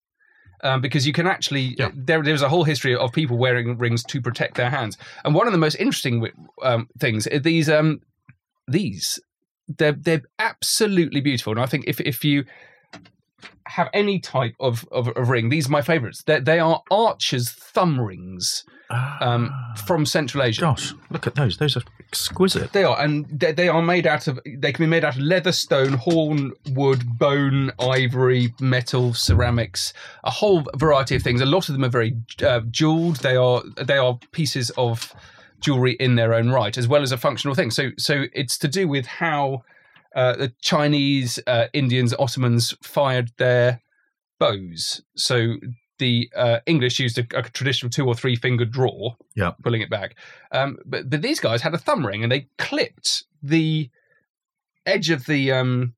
[0.63, 1.91] Um, because you can actually Yeah.
[1.93, 5.47] there, there's a whole history of people wearing rings to protect their hands, and one
[5.47, 6.27] of the most interesting
[6.63, 7.99] um, things are these um,
[8.67, 9.19] these
[9.67, 12.45] they're they're absolutely beautiful, and I think if if you
[13.67, 16.23] have any type of, of, of ring, these are my favourites.
[16.23, 19.51] They they are archers' thumb rings um,
[19.85, 20.61] from Central Asia.
[20.61, 21.57] Gosh, look at those.
[21.57, 22.71] Those are exquisite.
[22.73, 24.39] They are, and they, they are made out of.
[24.45, 30.31] They can be made out of leather, stone, horn, wood, bone, ivory, metal, ceramics, a
[30.31, 31.41] whole variety of things.
[31.41, 33.17] A lot of them are very uh, jeweled.
[33.17, 35.13] They are they are pieces of
[35.59, 37.71] jewelry in their own right, as well as a functional thing.
[37.71, 39.63] So so it's to do with how
[40.15, 43.81] uh, the Chinese, uh, Indians, Ottomans fired their
[44.39, 45.01] bows.
[45.15, 45.55] So
[45.99, 49.51] the uh, English used a, a traditional two or three finger draw, Yeah.
[49.63, 50.17] pulling it back.
[50.51, 53.89] Um, but but these guys had a thumb ring and they clipped the
[54.85, 55.93] edge of the um,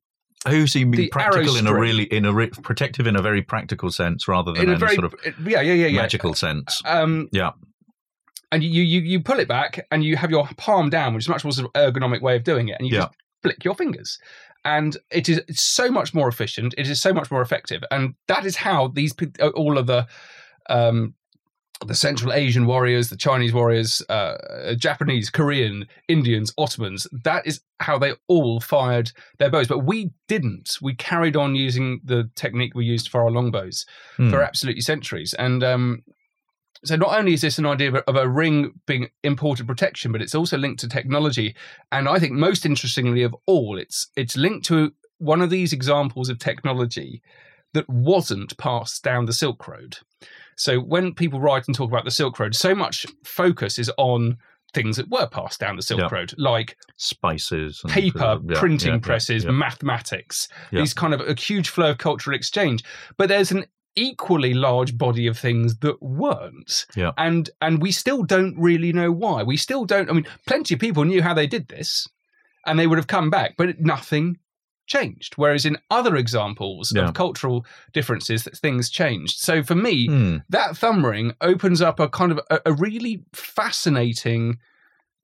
[0.48, 3.92] Who seem The practical in a really in a re- protective in a very practical
[3.92, 5.16] sense rather than in in a very sort of
[5.48, 6.82] yeah yeah yeah yeah magical sense.
[6.86, 7.52] Um, Yeah.
[8.52, 11.28] and you, you you pull it back and you have your palm down, which is
[11.28, 13.02] a much more sort of ergonomic way of doing it, and you Yeah.
[13.06, 13.14] just
[13.48, 14.20] flick your fingers.
[14.66, 16.74] And it is so much more efficient.
[16.78, 20.06] It is so much more effective, and that is how these uh, all of the
[20.70, 21.14] um,
[21.86, 27.08] the Central Asian warriors, the Chinese warriors, uh, Japanese, Korean, Indians, Ottomans.
[27.24, 29.68] That is how they all fired their bows.
[29.68, 30.78] But we didn't.
[30.82, 33.86] We carried on using the technique we used for our longbows
[34.18, 34.32] Hmm.
[34.32, 35.34] for absolutely centuries.
[35.36, 36.04] And um,
[36.84, 40.36] so not only is this an idea of a, ring being imported protection, but it's
[40.36, 41.56] also linked to technology.
[41.92, 46.30] And I think most interestingly of all, it's it's linked to one of these examples
[46.30, 47.22] of technology
[47.74, 49.98] that wasn't passed down the Silk Road.
[50.56, 54.38] So when people write and talk about the Silk Road, so much focus is on
[54.74, 56.12] things that were passed down the Silk.
[56.12, 59.52] Road, like Spices, and, paper, uh, yeah, printing yeah, presses, yeah.
[59.52, 62.84] mathematics, these kind of a huge flow of cultural exchange.
[63.18, 63.66] But there's an
[63.98, 66.86] equally large body of things that weren't.
[66.96, 67.12] Yeah.
[67.18, 69.44] And and we still don't really know why.
[69.44, 72.08] We still don't I mean, plenty of people knew how they did this
[72.66, 74.38] and they would have come back, but nothing
[74.86, 75.34] changed.
[75.36, 77.08] Whereas in other examples Yeah.
[77.10, 79.38] of cultural differences, that things changed.
[79.40, 80.38] So for me, Hmm.
[80.50, 84.60] that thumb ring opens up a kind of a, a really fascinating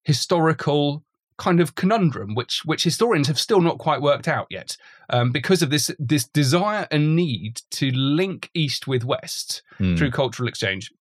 [0.04, 1.04] historical
[1.38, 4.78] kind of conundrum, which which historians have still not quite worked out yet,
[5.10, 9.96] um, because of this this desire and need to link East with West Hmm.
[9.96, 10.92] through cultural exchange,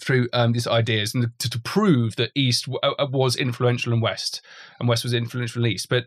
[0.00, 4.00] through um, these ideas, and to, to prove that East w- uh, was influential in
[4.00, 4.40] West,
[4.80, 5.88] and West was influential in East.
[5.88, 6.06] But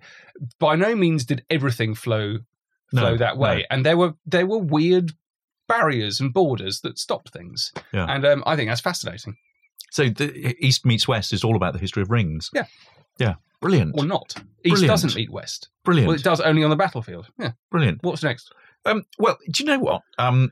[0.60, 2.38] by no means did everything flow
[2.92, 3.64] flow No, that way, no.
[3.72, 5.12] and there were there were weird
[5.68, 8.06] barriers and borders that stopped things, Yeah.
[8.08, 9.36] and um, I think that's fascinating,
[9.92, 12.50] So the East meets West is all about the history of rings.
[12.54, 12.66] Yeah.
[13.18, 13.36] Yeah.
[13.62, 13.96] Brilliant.
[13.98, 14.36] or not.
[14.64, 14.88] East Brilliant.
[14.88, 15.70] doesn't meet West.
[15.84, 16.08] Brilliant.
[16.08, 17.28] Well, it does only on the battlefield.
[17.40, 17.52] Yeah.
[17.72, 18.04] Brilliant.
[18.04, 18.52] What's next?
[18.86, 20.02] Um, well, do you know what?
[20.18, 20.52] Um,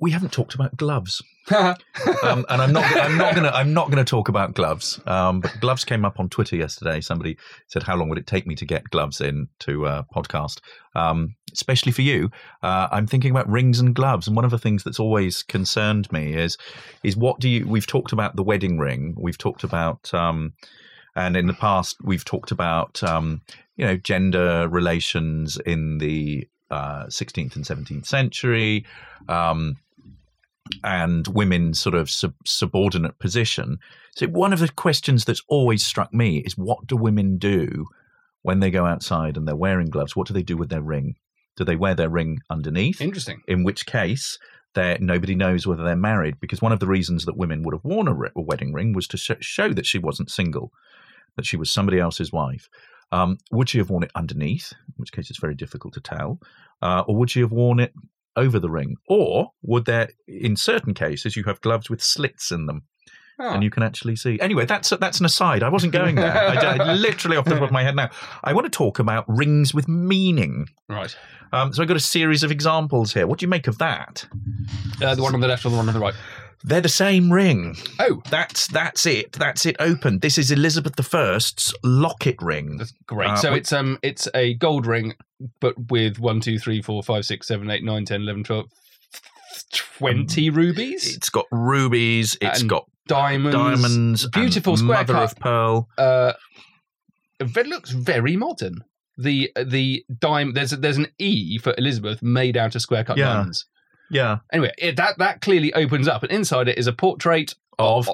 [0.00, 1.22] we haven't talked about gloves.
[1.54, 1.74] um,
[2.48, 2.84] and I'm not.
[2.96, 3.48] I'm not gonna.
[3.48, 5.00] I'm not gonna talk about gloves.
[5.06, 7.00] Um, but gloves came up on Twitter yesterday.
[7.00, 7.36] Somebody
[7.68, 10.60] said, "How long would it take me to get gloves in to uh, podcast?"
[10.94, 12.30] Um, especially for you,
[12.62, 14.26] uh, I'm thinking about rings and gloves.
[14.26, 16.58] And one of the things that's always concerned me is,
[17.02, 17.66] is what do you?
[17.66, 19.14] We've talked about the wedding ring.
[19.18, 20.52] We've talked about, um,
[21.18, 23.42] and in the past we've talked about, um,
[23.76, 28.86] you know, gender relations in the uh, 16th and 17th century.
[29.28, 29.78] Um,
[30.84, 33.78] and women's sort of sub- subordinate position.
[34.16, 37.86] So one of the questions that's always struck me is what do women do
[38.42, 40.14] when they go outside and they're wearing gloves?
[40.14, 41.16] What do they do with their ring?
[41.56, 43.00] Do they wear their ring underneath?
[43.00, 43.40] Interesting.
[43.48, 44.38] In which case,
[44.76, 48.08] nobody knows whether they're married because one of the reasons that women would have worn
[48.08, 50.70] a, ri- a wedding ring was to sh- show that she wasn't single,
[51.38, 52.68] that she was somebody else's wife.
[53.10, 56.38] Um, would she have worn it underneath, in which case it's very difficult to tell,
[56.82, 57.94] uh, or would she have worn it
[58.36, 58.96] over the ring?
[59.08, 62.82] Or would there, in certain cases, you have gloves with slits in them,
[63.40, 63.50] Oh.
[63.54, 64.38] and you can actually see.
[64.40, 65.62] Anyway, that's that's an aside.
[65.62, 66.36] I wasn't going there.
[66.36, 68.10] I, I literally off the top of my head now.
[68.42, 70.66] I want to talk about rings with meaning.
[70.88, 71.16] Right.
[71.52, 73.28] Um, so I've got a series of examples here.
[73.28, 74.26] What do you make of that?
[75.00, 76.14] Uh, the one on the left or the one on the right?
[76.64, 77.76] They're the same ring.
[78.00, 79.32] Oh, That's that's it.
[79.32, 79.76] That's it.
[79.78, 80.18] Open.
[80.18, 82.78] This is Elizabeth I's locket ring.
[82.78, 83.30] that's great.
[83.30, 85.14] Uh, so it's um it's a gold ring,
[85.60, 88.66] but with one, two, three, four, five, six, seven, eight, nine, ten, eleven, twelve,
[89.72, 92.36] twenty rubies, It's got rubies.
[92.40, 94.28] It's got diamonds, diamonds.
[94.28, 95.22] beautiful square mother cut.
[95.32, 95.88] of pearl.
[95.98, 96.32] uh,
[97.40, 98.82] it looks very modern.
[99.16, 103.16] The the dime there's a, there's an E for Elizabeth made out of square cut
[103.16, 103.32] Yeah.
[103.34, 103.64] diamonds.
[104.10, 104.38] Yeah.
[104.52, 108.08] Anyway, it, that that clearly opens up, and inside it is a portrait Of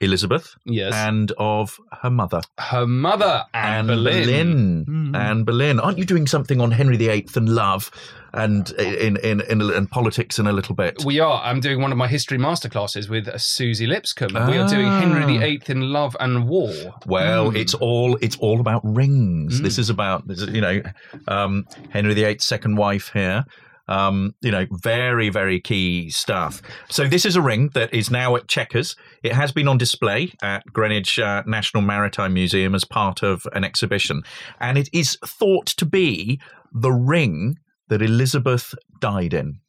[0.00, 2.42] Elizabeth yes and of her mother.
[2.58, 4.84] her mother Anne, Anne Boleyn.
[4.84, 5.14] Boleyn.
[5.16, 5.80] Anne Boleyn.
[5.80, 7.90] Aren't you doing something on Henry VIII and love
[8.34, 11.02] and in in in, in politics in a little bit?
[11.06, 11.40] We are.
[11.42, 14.34] I'm doing one of my history masterclasses with uh, Susie Lipscomb.
[14.34, 15.00] We are doing Ah.
[15.00, 16.74] Henry VIII in Love and War.
[17.06, 17.56] Well, Mm.
[17.56, 19.60] it's all it's all about rings.
[19.60, 19.62] Mm.
[19.62, 20.82] This is about you know
[21.28, 23.46] um, Henry VIII's second wife here.
[23.88, 26.62] Um, you know, very very key stuff.
[26.88, 28.96] So this is a ring that is now at Chequers.
[29.22, 33.64] It has been on display at Greenwich uh, National Maritime Museum as part of an
[33.64, 34.22] exhibition,
[34.60, 36.40] and it is thought to be
[36.72, 37.56] the ring
[37.88, 39.60] that Elizabeth died in.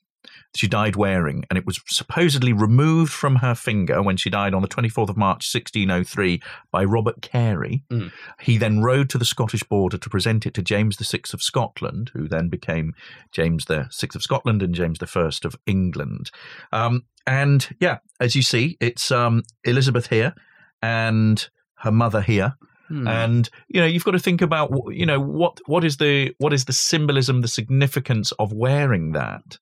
[0.55, 4.61] She died wearing, and it was supposedly removed from her finger when she died on
[4.61, 7.83] the 24th of March 1603 by Robert Carey.
[7.91, 8.11] Mm.
[8.41, 12.11] He then rode to the Scottish border to present it to James VI of Scotland,
[12.13, 12.93] who then became
[13.31, 16.31] James VI of Scotland and James I of England.
[16.71, 20.33] Um, and yeah, as you see, it's um, Elizabeth here
[20.81, 22.55] and her mother here.
[22.87, 23.07] Hmm.
[23.07, 26.53] And you know you've got to think about you know what what is the what
[26.53, 29.57] is the symbolism, the significance of wearing that.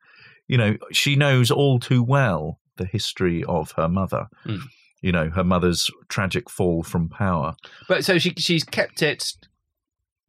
[0.47, 4.27] You know she knows all too well the history of her mother.
[4.45, 4.62] Mm.
[5.01, 7.55] You know her mother's tragic fall from power.
[7.88, 9.34] But so she she's kept it.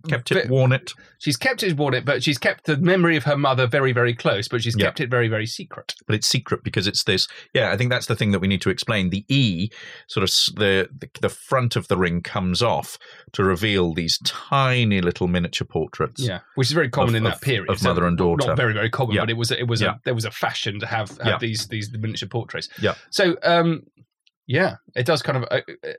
[0.08, 0.92] Kept it, worn it.
[1.18, 4.14] She's kept it, worn it, but she's kept the memory of her mother very, very
[4.14, 4.48] close.
[4.48, 4.86] But she's Yeah.
[4.86, 5.94] kept it very, very secret.
[6.06, 7.26] but it's secret because it's this.
[7.54, 9.10] Yeah, I think that's the thing that we need to explain.
[9.10, 9.70] The E,
[10.08, 12.98] sort of the the, the front of the ring comes off
[13.32, 16.22] to reveal these tiny little miniature portraits.
[16.22, 18.46] Yeah, which is very common Of- in that of- period of mother and daughter.
[18.48, 19.22] Not very, very common, Yeah.
[19.22, 19.94] but it was it was Yeah.
[19.94, 21.38] a, there was a fashion to have, have Yeah.
[21.38, 22.68] these these miniature portraits.
[22.80, 22.94] Yeah.
[23.10, 23.82] So, um,
[24.46, 25.92] yeah, it does kind of uh, uh,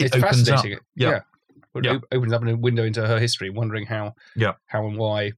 [0.00, 0.20] it's up.
[0.22, 0.78] fascinating.
[0.96, 1.20] Yeah.
[1.74, 1.92] It Yeah.
[1.96, 4.54] op- opens up a window into her history, wondering how, Yeah.
[4.66, 5.32] how and why,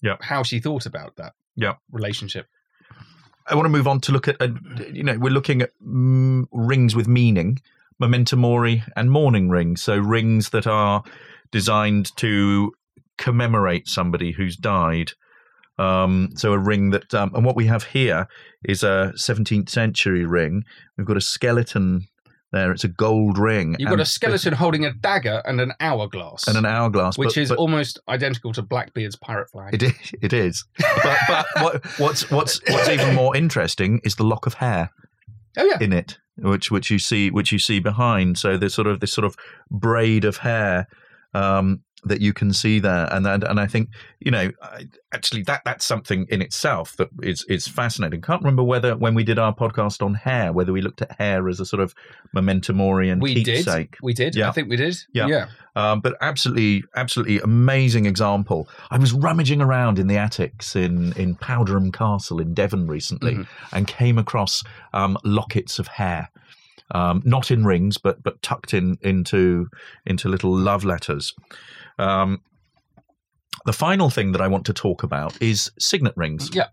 [0.00, 0.16] Yeah.
[0.20, 1.74] how she thought about that, Yeah.
[1.90, 2.46] relationship.
[3.48, 4.48] I want to move on to look at, uh,
[4.92, 7.60] you know, we're looking at mm, rings with meaning,
[7.98, 9.82] memento mori, and mourning rings.
[9.82, 11.02] So rings that are
[11.52, 12.72] designed to
[13.18, 15.12] commemorate somebody who's died.
[15.78, 18.26] Um, so a ring that, um, and what we have here
[18.64, 20.64] is a 17th century ring.
[20.96, 22.08] We've got a skeleton
[22.52, 22.72] there.
[22.72, 23.76] It's a gold ring.
[23.78, 27.36] You've got a skeleton holding a dagger and an hourglass, and an hourglass, which but-
[27.38, 29.74] is but- almost identical to Blackbeard's pirate flag.
[29.74, 30.12] It is.
[30.22, 30.64] It is.
[30.78, 34.90] But, but what, what's what's what's even more interesting is the lock of hair
[35.56, 38.38] oh yeah, in it, which which you see which you see behind.
[38.38, 39.36] So there's sort of this sort of
[39.70, 40.86] braid of hair
[41.34, 43.90] um, that you can see there, and and, and I think
[44.20, 44.50] you know
[45.12, 48.20] actually that that's something in itself that is is fascinating.
[48.22, 51.48] Can't remember whether when we did our podcast on hair, whether we looked at hair
[51.48, 51.94] as a sort of
[52.32, 53.56] memento mori and We did.
[53.56, 53.96] keepsake.
[54.02, 54.34] We did.
[54.34, 54.48] Yeah.
[54.48, 54.96] I think we did.
[55.12, 55.26] Yeah.
[55.26, 55.46] Yeah.
[55.74, 58.66] Um, but absolutely, absolutely amazing example.
[58.90, 63.76] I was rummaging around in the attics in, in Powderham Castle in Devon recently Mm-hmm.
[63.76, 64.62] and came across
[64.94, 66.30] um, lockets of hair.
[66.92, 69.68] Um, not in rings, but but tucked in into
[70.06, 71.34] into little love letters.
[71.98, 72.42] Um,
[73.64, 76.50] the final thing that I want to talk about is signet rings.
[76.54, 76.68] Yeah.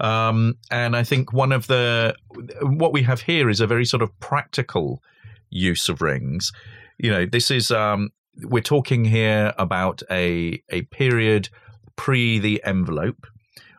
[0.00, 2.14] Um, and I think one of the
[2.62, 5.02] what we have here is a very sort of practical
[5.48, 6.52] use of rings.
[6.98, 8.10] You know, this is um,
[8.42, 11.48] we're talking here about a a period
[11.96, 13.26] pre the envelope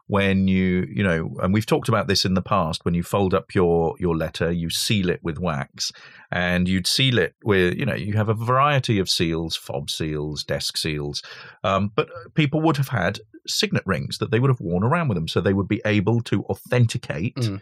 [0.08, 3.34] when you you know and we've talked about this in the past when you fold
[3.34, 5.92] up your your letter you seal it with wax.
[6.30, 10.44] And you'd seal it with you know you have a variety of seals fob seals
[10.44, 11.22] desk seals.
[11.64, 15.16] Um, but people would have had signet rings that they would have worn around with
[15.16, 17.62] them so they would be able to authenticate Mm.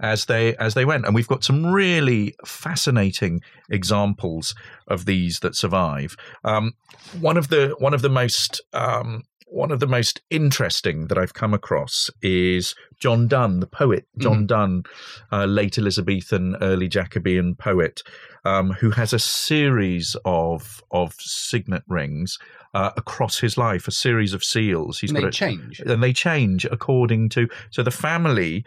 [0.00, 1.04] as they as they went.
[1.06, 4.54] And we've got some really fascinating examples
[4.88, 6.16] of these that survive.
[6.44, 6.72] Um,
[7.20, 11.34] one of the one of the most um, one of the most interesting that I've
[11.34, 14.06] come across is John Donne, the poet.
[14.18, 14.84] John Donne,
[15.32, 18.02] uh, late Elizabethan, early Jacobean poet,
[18.44, 22.38] um, who has a series of of signet rings
[22.74, 24.98] uh, across his life, a series of seals.
[25.00, 25.80] He's And got they a, change.
[25.80, 28.64] and they change according to so the family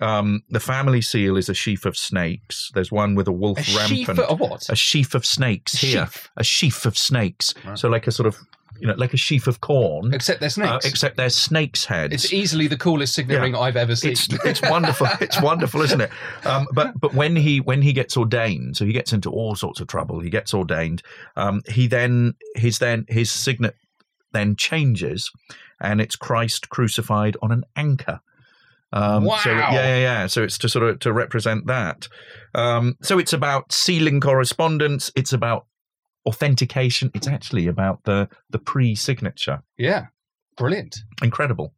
[0.00, 3.62] um the family seal is a sheaf of snakes there's one with a wolf A
[3.62, 4.68] sheaf rampant of what?
[4.68, 6.30] a sheaf of snakes A here sheaf?
[6.36, 8.36] a sheaf of snakes so like a sort of
[8.80, 10.84] you know like a sheaf of corn Except they're uh, snakes.
[10.86, 13.40] except they're snakes heads it's easily the coolest signet Yeah.
[13.42, 14.12] ring I've ever seen.
[14.12, 15.06] it's it's wonderful.
[15.20, 16.10] It's wonderful, isn't it?
[16.44, 19.80] Um, but but when he when he gets ordained, so he gets into all sorts
[19.80, 20.20] of trouble.
[20.20, 21.02] He gets ordained.
[21.36, 23.74] Um, he then his then his signet
[24.32, 25.30] then changes,
[25.80, 28.20] and it's Christ crucified on an anchor.
[28.92, 30.26] Um, So yeah, yeah, yeah.
[30.26, 32.08] So it's to sort of to represent that.
[32.54, 35.10] Um, so it's about sealing correspondence.
[35.16, 35.66] It's about
[36.26, 37.10] authentication.
[37.14, 39.62] It's actually about the the pre-signature.
[39.76, 40.06] yeah.
[40.56, 40.98] Brilliant.
[41.20, 41.74] Incredible.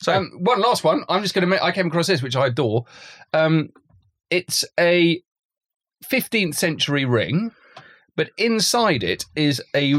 [0.00, 1.04] So um, one last one.
[1.08, 1.62] I'm just going to make.
[1.62, 2.84] I came across this, which I adore.
[3.32, 3.70] Um,
[4.30, 5.22] it's a
[6.04, 7.52] 15th century ring,
[8.16, 9.94] but inside it is a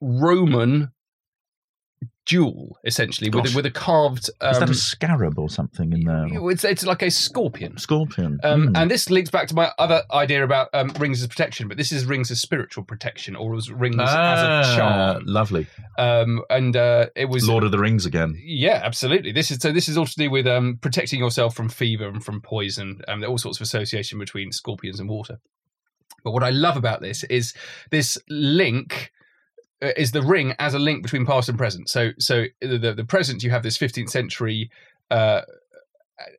[0.00, 0.92] Roman
[2.26, 4.30] jewel, essentially, with a, with a carved.
[4.40, 6.26] Um, is that a scarab or something in there?
[6.50, 7.76] it's, it's like a scorpion.
[7.78, 8.38] Scorpion.
[8.44, 8.76] Um, Mm.
[8.82, 11.92] And this links back to my other idea about um, rings as protection, but this
[11.92, 15.22] is rings as spiritual protection, or as rings as a Ah, charm.
[15.26, 15.66] Lovely.
[15.98, 18.38] Um, and uh, it was Lord of the Rings again.
[18.42, 19.32] yeah, absolutely.
[19.32, 19.72] This is so.
[19.72, 23.00] This is all to do with um, protecting yourself from fever and from poison.
[23.08, 25.40] Um, there are all sorts of association between scorpions and water.
[26.22, 27.54] But what I love about this is
[27.90, 29.10] this link
[29.80, 31.88] is the ring as a link between past and present.
[31.88, 34.70] So, so the the, present you have this 15th century.
[35.10, 35.42] Uh,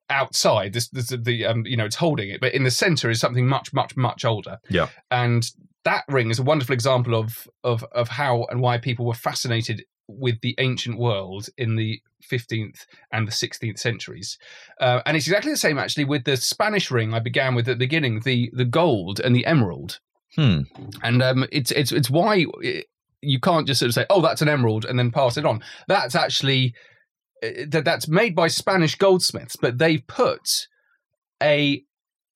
[0.09, 3.19] outside this, this the um you know it's holding it but in the center is
[3.19, 4.89] something much much much older Yeah.
[5.09, 5.49] and
[5.85, 9.83] that ring is a wonderful example of of of how and why people were fascinated
[10.07, 11.99] with the ancient world in the
[12.31, 14.37] 15th and the 16th centuries
[14.79, 17.79] uh, and it's exactly the same actually with the spanish ring i began with at
[17.79, 19.99] the beginning the the gold and the emerald
[20.35, 20.61] Hmm.
[21.03, 22.45] and um it's it's it's why
[23.21, 25.61] you can't just sort of say oh that's an emerald and then pass it on
[25.87, 26.73] that's actually
[27.43, 30.67] uh, that that's made by spanish goldsmiths but they've put
[31.43, 31.83] a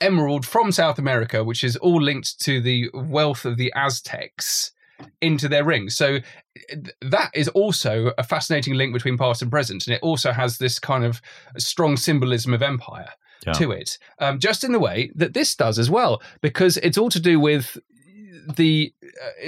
[0.01, 4.71] emerald from South America, which is all linked to the wealth of the Aztecs,
[5.21, 5.89] into their ring.
[5.89, 6.19] So
[7.01, 10.79] that is also a fascinating link between past and present, and it also has this
[10.79, 11.21] kind of
[11.57, 13.09] strong symbolism of empire
[13.45, 13.53] Yeah.
[13.53, 17.09] to it, um, just in the way that this does as well, because it's all
[17.09, 17.77] to do with
[18.55, 18.93] the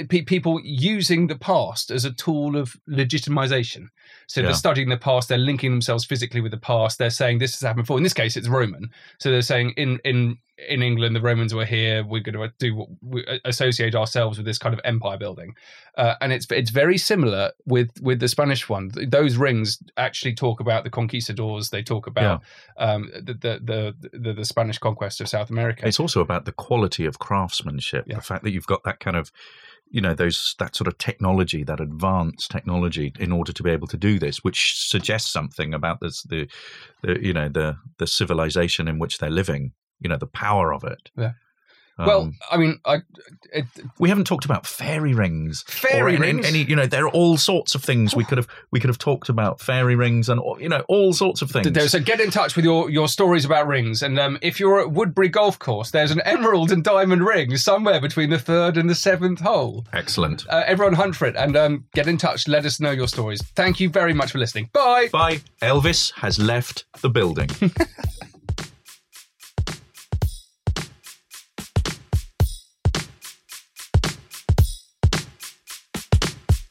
[0.00, 3.88] uh, pe- people using the past as a tool of legitimization.
[4.26, 4.46] So Yeah.
[4.46, 6.98] they're studying the past, they're linking themselves physically with the past.
[6.98, 7.96] They're saying this has happened before.
[7.98, 8.90] In this case, it's Roman.
[9.18, 12.04] So they're saying in in in England, the Romans were here.
[12.04, 15.54] We're going to do what we associate ourselves with this kind of empire building,
[15.96, 18.90] uh, and it's it's very similar with with the Spanish one.
[19.08, 21.70] Those rings actually talk about the conquistadors.
[21.70, 22.42] They talk about
[22.76, 25.86] um, the, the, the the the Spanish conquest of South America.
[25.86, 28.04] It's also about the quality of craftsmanship.
[28.06, 28.16] Yeah.
[28.16, 29.30] The fact that you've got that kind of,
[29.90, 33.86] you know, those that sort of technology, that advanced technology, in order to be able
[33.88, 36.48] to do this, which suggests something about this, the,
[37.02, 39.72] the you know, the the civilization in which they're living.
[40.00, 41.10] You know, the power of it.
[41.16, 41.32] Yeah.
[41.98, 42.98] Well, Um, I mean, I,
[43.52, 43.64] it,
[43.98, 45.64] we haven't talked about fairy rings.
[45.66, 46.46] Fairy any, rings?
[46.46, 48.98] Any, you know, there are all sorts of things we could have we could have
[48.98, 51.90] talked about fairy rings and you know all sorts of things.
[51.90, 54.00] so get in touch with your, your stories about rings.
[54.00, 58.00] And um, if you're at Woodbury Golf Course, there's an emerald and diamond ring somewhere
[58.00, 59.84] between the third and the seventh hole.
[59.92, 60.46] Excellent.
[60.48, 62.46] Uh, everyone hunt for it and um, get in touch.
[62.46, 63.42] Let us know your stories.
[63.56, 64.70] Thank you very much for listening.
[64.72, 65.08] Bye.
[65.10, 65.40] Bye.
[65.60, 67.48] Elvis has left the building.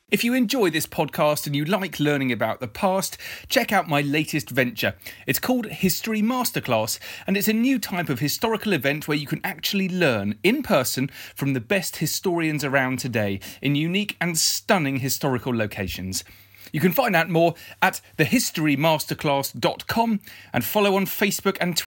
[0.09, 3.17] If you enjoy this podcast and you like learning about the past,
[3.49, 4.95] check out my latest venture.
[5.25, 6.97] It's called History Masterclass,
[7.27, 11.09] and it's a new type of historical event where you can actually learn in person
[11.35, 16.23] from the best historians around today in unique and stunning historical locations.
[16.71, 20.19] You can find out more at thehistorymasterclass.com
[20.53, 21.86] and follow on Facebook and Twitter.